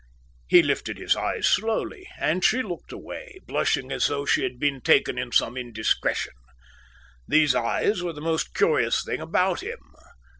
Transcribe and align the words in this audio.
He 0.47 0.63
lifted 0.63 0.97
his 0.97 1.15
eyes 1.15 1.45
slowly, 1.45 2.07
and 2.17 2.43
she 2.43 2.63
looked 2.63 2.91
away, 2.91 3.37
blushing 3.45 3.91
as 3.91 4.07
though 4.07 4.25
she 4.25 4.41
had 4.41 4.57
been 4.57 4.81
taken 4.81 5.19
in 5.19 5.31
some 5.31 5.55
indiscretion. 5.55 6.33
These 7.27 7.53
eyes 7.53 8.01
were 8.01 8.13
the 8.13 8.19
most 8.19 8.55
curious 8.55 9.03
thing 9.03 9.21
about 9.21 9.61
him. 9.61 9.77